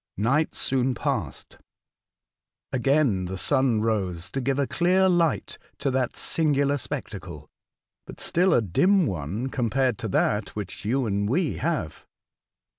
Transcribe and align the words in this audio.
Night 0.17 0.55
soon 0.55 0.95
passed. 0.95 1.59
Again 2.73 3.25
the 3.25 3.37
sun 3.37 3.81
rose 3.81 4.31
to 4.31 4.41
give 4.41 4.57
a 4.57 4.65
clear 4.65 5.07
light 5.07 5.59
to 5.77 5.91
that 5.91 6.15
singular 6.15 6.79
spectacle, 6.79 7.51
but 8.07 8.19
still 8.19 8.51
a 8.55 8.63
dim 8.63 9.05
one 9.05 9.49
compared 9.49 9.99
to 9.99 10.07
that 10.07 10.55
which 10.55 10.85
you 10.85 11.05
and 11.05 11.29
we 11.29 11.57
have. 11.57 12.07